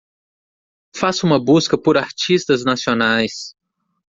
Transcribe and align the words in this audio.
Faça 0.95 1.27
uma 1.27 1.39
busca 1.39 1.77
por 1.77 1.95
artistas 1.95 2.63
nacionais. 2.63 3.53